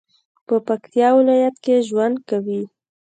په 0.47 0.55
پکتیا 0.67 1.07
ولایت 1.17 1.55
کې 1.63 1.85
ژوند 1.87 2.15
کوي 2.29 2.63